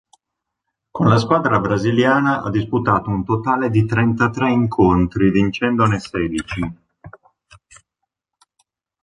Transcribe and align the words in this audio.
Con 0.89 1.07
la 1.09 1.17
squadra 1.17 1.59
brasiliana 1.59 2.41
ha 2.41 2.49
disputato 2.49 3.11
un 3.11 3.23
totale 3.23 3.69
di 3.69 3.85
trentatré 3.85 4.49
incontri 4.49 5.29
vincendone 5.29 5.99
sedici. 5.99 6.75